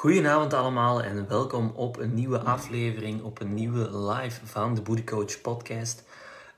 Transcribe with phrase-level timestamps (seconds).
[0.00, 5.04] Goedenavond allemaal en welkom op een nieuwe aflevering, op een nieuwe live van de Booty
[5.04, 6.04] Coach podcast.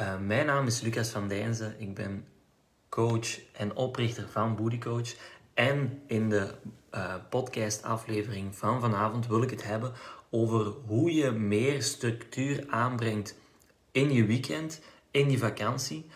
[0.00, 2.26] Uh, mijn naam is Lucas van Dijnzen, ik ben
[2.88, 5.14] coach en oprichter van Booty Coach.
[5.54, 6.54] En in de
[6.94, 9.92] uh, podcast aflevering van vanavond wil ik het hebben
[10.30, 13.36] over hoe je meer structuur aanbrengt
[13.92, 14.80] in je weekend,
[15.10, 16.06] in je vakantie.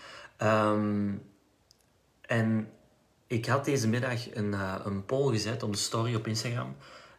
[0.42, 1.22] Um,
[2.20, 2.70] en
[3.26, 6.76] ik had deze middag een, uh, een poll gezet op de story op Instagram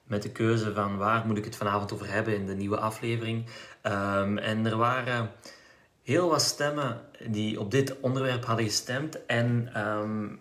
[0.10, 3.46] met de keuze van waar moet ik het vanavond over hebben in de nieuwe aflevering.
[3.84, 5.32] Um, en er waren
[6.04, 9.26] heel wat stemmen die op dit onderwerp hadden gestemd.
[9.26, 10.40] En um,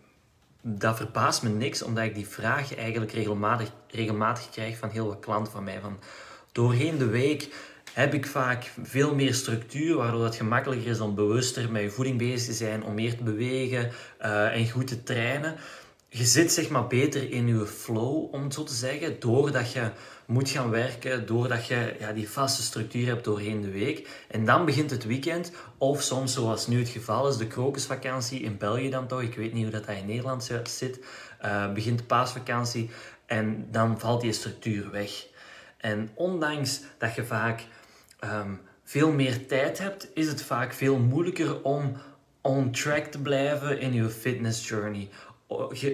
[0.63, 5.21] dat verbaast me niks, omdat ik die vraag eigenlijk regelmatig, regelmatig krijg van heel wat
[5.21, 5.81] klanten van mij.
[5.81, 5.99] Van,
[6.53, 7.55] doorheen de week
[7.93, 12.19] heb ik vaak veel meer structuur, waardoor het gemakkelijker is om bewuster met je voeding
[12.19, 13.91] bezig te zijn, om meer te bewegen
[14.23, 15.57] uh, en goed te trainen
[16.09, 19.91] je zit zeg maar beter in je flow, om het zo te zeggen, doordat je
[20.27, 24.09] moet gaan werken, doordat je ja, die vaste structuur hebt doorheen de week.
[24.31, 28.59] En dan begint het weekend, of soms zoals nu het geval is, de krokusvakantie in
[28.59, 31.01] België dan toch, ik weet niet hoe dat, in Nederland zit,
[31.45, 32.91] uh, begint de paasvakantie
[33.27, 35.27] en dan valt die structuur weg.
[35.77, 37.67] En ondanks dat je vaak
[38.25, 41.97] um, veel meer tijd hebt, is het vaak veel moeilijker om
[42.41, 45.09] on track te blijven in je fitness journey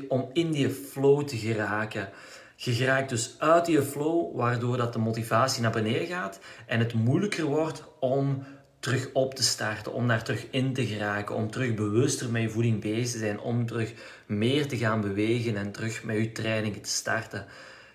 [0.09, 2.09] om in die flow te geraken.
[2.57, 6.95] Je geraakt dus uit die flow, waardoor dat de motivatie naar beneden gaat en het
[6.95, 8.45] moeilijker wordt om
[8.79, 12.51] terug op te starten, om daar terug in te geraken, om terug bewuster met je
[12.51, 13.93] voeding bezig te zijn, om terug
[14.27, 17.47] meer te gaan bewegen en terug met je trainingen te starten.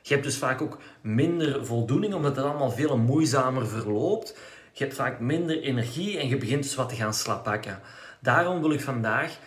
[0.01, 4.37] Je hebt dus vaak ook minder voldoening, omdat het allemaal veel moeizamer verloopt.
[4.71, 7.79] Je hebt vaak minder energie en je begint dus wat te gaan slapakken.
[8.19, 9.37] Daarom wil ik vandaag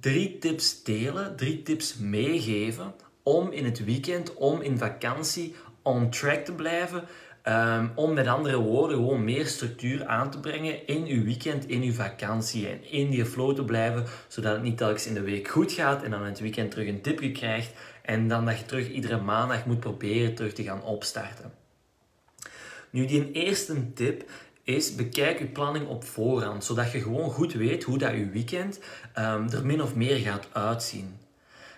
[0.00, 6.44] drie tips delen, drie tips meegeven om in het weekend, om in vakantie on track
[6.44, 7.04] te blijven.
[7.48, 11.82] Um, om met andere woorden gewoon meer structuur aan te brengen in uw weekend, in
[11.82, 15.48] uw vakantie en in die flow te blijven, zodat het niet telkens in de week
[15.48, 17.72] goed gaat en dan in het weekend terug een tipje krijgt
[18.02, 21.52] en dan dat je terug iedere maandag moet proberen terug te gaan opstarten.
[22.90, 24.30] Nu, die eerste tip
[24.64, 28.80] is bekijk je planning op voorhand, zodat je gewoon goed weet hoe dat je weekend
[29.18, 31.16] um, er min of meer gaat uitzien.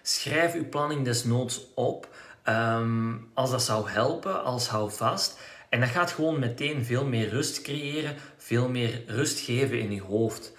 [0.02, 2.08] Schrijf je planning desnoods op
[2.48, 5.38] um, als dat zou helpen, als hou vast.
[5.68, 10.02] En dat gaat gewoon meteen veel meer rust creëren, veel meer rust geven in je
[10.02, 10.52] hoofd.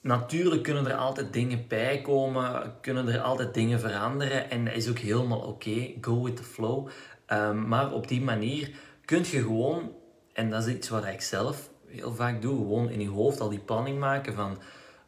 [0.00, 4.88] Natuurlijk kunnen er altijd dingen bij komen, kunnen er altijd dingen veranderen en dat is
[4.88, 5.90] ook helemaal oké.
[6.00, 6.88] Go with the flow.
[7.32, 8.70] Um, maar op die manier
[9.04, 9.92] kun je gewoon
[10.34, 12.56] en dat is iets wat ik zelf heel vaak doe.
[12.56, 14.58] Gewoon in je hoofd al die planning maken van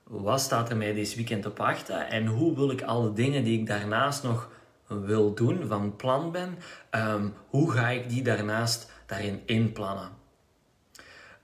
[0.02, 3.60] wat staat er mij deze weekend op wachten en hoe wil ik alle dingen die
[3.60, 4.50] ik daarnaast nog
[4.86, 6.58] wil doen, van plan ben,
[6.90, 10.10] um, hoe ga ik die daarnaast daarin inplannen.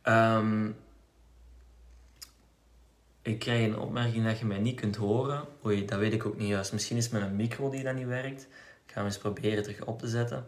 [0.05, 0.77] Um,
[3.23, 5.45] ik krijg een opmerking dat je mij niet kunt horen.
[5.65, 6.73] Oei, dat weet ik ook niet juist.
[6.73, 8.43] Misschien is het met een micro die dat niet werkt.
[8.87, 10.47] Ik ga hem eens proberen terug op te zetten.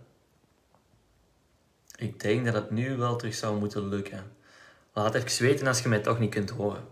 [1.97, 4.22] Ik denk dat het nu wel terug zou moeten lukken.
[4.93, 6.82] Laat even weten als je mij toch niet kunt horen.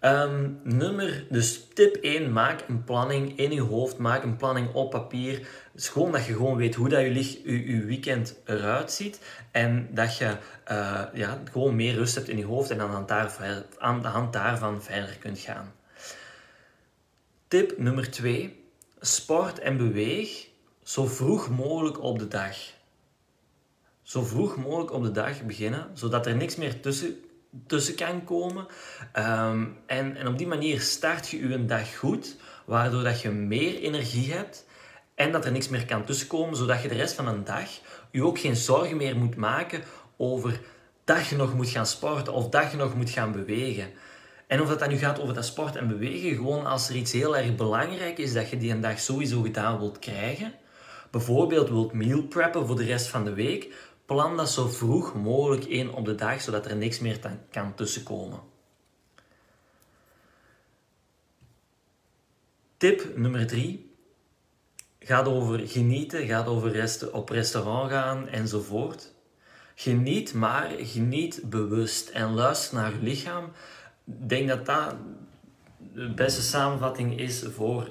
[0.00, 4.90] Um, nummer, dus tip 1, maak een planning in je hoofd, maak een planning op
[4.90, 5.46] papier.
[5.72, 7.14] Het gewoon dat je gewoon weet hoe dat je,
[7.44, 9.20] je, je weekend eruit ziet
[9.50, 10.36] en dat je
[10.70, 14.32] uh, ja, gewoon meer rust hebt in je hoofd en aan, daar, aan de hand
[14.32, 15.72] daarvan verder kunt gaan.
[17.48, 18.64] Tip nummer 2,
[19.00, 20.46] sport en beweeg
[20.82, 22.56] zo vroeg mogelijk op de dag
[24.06, 27.16] zo vroeg mogelijk op de dag beginnen, zodat er niks meer tussen,
[27.66, 28.66] tussen kan komen.
[29.18, 33.74] Um, en, en op die manier start je je dag goed, waardoor dat je meer
[33.74, 34.66] energie hebt
[35.14, 37.68] en dat er niks meer kan tussenkomen, zodat je de rest van een dag
[38.10, 39.82] je ook geen zorgen meer moet maken
[40.16, 40.60] over
[41.04, 43.90] dat je nog moet gaan sporten of dat je nog moet gaan bewegen.
[44.46, 47.12] En of dat dan nu gaat over dat sport en bewegen, gewoon als er iets
[47.12, 50.52] heel erg belangrijk is dat je die een dag sowieso gedaan wilt krijgen,
[51.10, 53.74] bijvoorbeeld wilt meal preppen voor de rest van de week,
[54.06, 58.40] Plan dat zo vroeg mogelijk in op de dag, zodat er niks meer kan tussenkomen.
[62.76, 63.94] Tip nummer 3
[64.98, 69.14] gaat over genieten, gaat over rest op restaurant gaan enzovoort.
[69.74, 73.44] Geniet, maar geniet bewust en luister naar je lichaam.
[74.04, 74.96] Ik denk dat dat
[75.92, 77.90] de beste samenvatting is voor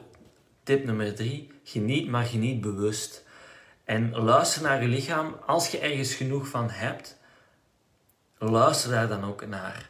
[0.63, 1.51] tip nummer 3.
[1.63, 3.24] Geniet, maar geniet bewust.
[3.85, 5.35] En luister naar je lichaam.
[5.45, 7.17] Als je ergens genoeg van hebt,
[8.37, 9.89] luister daar dan ook naar.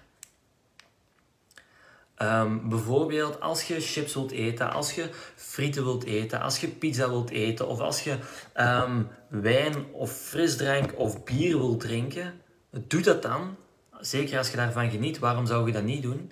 [2.16, 7.10] Ehm, bijvoorbeeld als je chips wilt eten, als je frieten wilt eten, als je pizza
[7.10, 8.18] wilt eten of als je
[8.54, 13.56] ehm, wijn of frisdrank of bier wilt drinken, doe dat dan.
[14.00, 16.32] Zeker als je daarvan geniet, waarom zou je dat niet doen?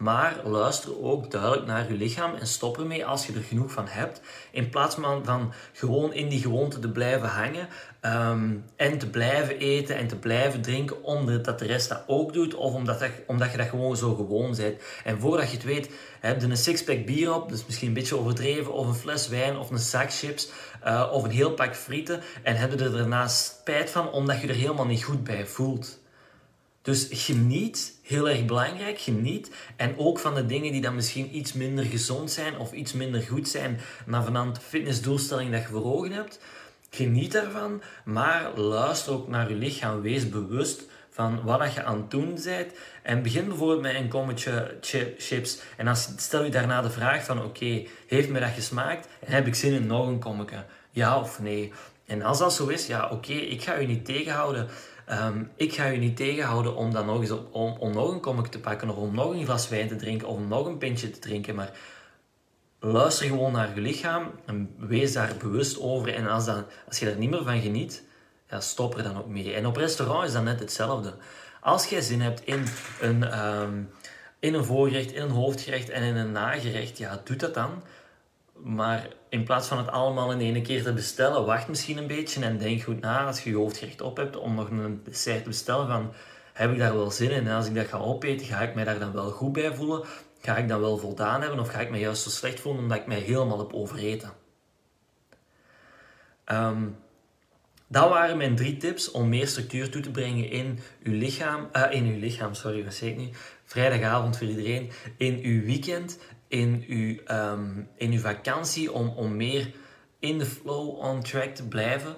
[0.00, 3.86] Maar luister ook duidelijk naar je lichaam en stop ermee als je er genoeg van
[3.86, 4.20] hebt.
[4.50, 7.68] In plaats van, van gewoon in die gewoonte te blijven hangen
[8.00, 12.54] ehm, en te blijven eten en te blijven drinken omdat de rest dat ook doet
[12.54, 14.82] of omdat, dat, omdat je dat gewoon zo gewoon bent.
[15.04, 18.18] En voordat je het weet, heb je een sixpack bier op, dus misschien een beetje
[18.18, 20.50] overdreven, of een fles wijn of een zak chips
[20.86, 24.48] uh, of een heel pak frieten en heb je er daarnaast spijt van omdat je
[24.48, 25.99] er helemaal niet goed bij voelt.
[26.82, 29.50] Dus geniet, heel erg belangrijk, geniet.
[29.76, 33.22] En ook van de dingen die dan misschien iets minder gezond zijn of iets minder
[33.22, 36.40] goed zijn naar vanaf de fitnessdoelstelling dat je voor ogen hebt.
[36.90, 40.00] Geniet daarvan, maar luister ook naar je lichaam.
[40.00, 42.72] Wees bewust van wat je aan het doen bent.
[43.02, 44.76] En begin bijvoorbeeld met een kommetje
[45.18, 45.60] chips.
[45.76, 49.08] En dan stel je daarna de vraag van, oké, heeft me dat gesmaakt?
[49.20, 50.64] En heb ik zin in nog een kommetje?
[50.90, 51.72] Ja of nee?
[52.06, 54.68] En als dat zo is, ja, oké, ik ga je niet tegenhouden.
[55.10, 58.50] Ehm, ik ga je niet tegenhouden om dan nog eens op, om, nog een kommetje
[58.50, 61.18] te pakken of om nog een glas wijn te drinken of nog een pintje te
[61.18, 61.54] drinken.
[61.54, 61.72] Maar
[62.80, 66.14] luister gewoon naar je lichaam en wees daar bewust over.
[66.14, 68.02] En als, dan, als je er niet meer van geniet,
[68.48, 69.54] ja, stop er dan ook mee.
[69.54, 71.14] En op restaurant is dat net hetzelfde.
[71.60, 72.64] Als jij zin hebt in
[73.00, 73.90] een, um,
[74.38, 77.82] in een voorgerecht, in een hoofdgerecht en in een nagerecht, ja, doe dat dan.
[78.62, 82.44] Maar in plaats van het allemaal in één keer te bestellen, wacht misschien een beetje
[82.44, 85.48] en denk goed na als je je hoofdgerecht op hebt om nog een dessert te
[85.48, 86.12] bestellen van
[86.52, 87.46] heb ik daar wel zin in?
[87.46, 90.04] En als ik dat ga opeten, ga ik mij daar dan wel goed bij voelen?
[90.40, 92.98] Ga ik dan wel voldaan hebben of ga ik mij juist zo slecht voelen omdat
[92.98, 94.32] ik mij helemaal heb overeten?
[96.46, 96.96] Um,
[97.86, 101.68] dat waren mijn drie tips om meer structuur toe te brengen in uw lichaam.
[101.76, 103.36] Uh, in uw lichaam, sorry, wat zei ik?
[103.64, 104.90] Vrijdagavond voor iedereen.
[105.16, 106.18] In uw weekend
[106.50, 109.72] in uw, um, in uw vakantie om, om meer
[110.18, 112.14] in de flow, on track te blijven.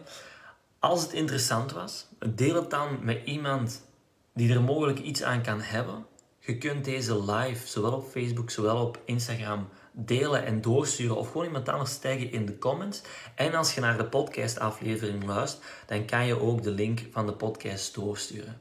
[0.78, 3.86] Als het interessant was, deel het dan met iemand
[4.34, 6.06] die er mogelijk iets aan kan hebben.
[6.38, 11.16] Je kunt deze live, zowel op Facebook, zowel op Instagram, delen en doorsturen.
[11.16, 13.02] Of gewoon iemand anders taggen in de comments.
[13.34, 17.32] En als je naar de podcastaflevering luistert, dan kan je ook de link van de
[17.32, 18.60] podcast doorsturen.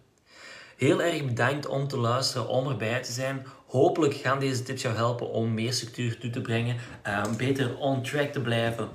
[0.78, 3.46] Heel erg bedankt om te luisteren, om erbij te zijn.
[3.72, 6.78] Hopelijk gaan deze tips jou helpen om meer structuur toe te brengen,
[7.08, 8.90] uh, beter on track te blijven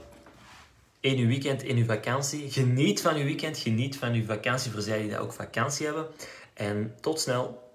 [1.00, 2.50] in uw weekend, in uw vakantie.
[2.50, 6.06] Geniet van uw weekend, geniet van uw vakantie voor zij die ook vakantie hebben.
[6.54, 7.65] En tot snel.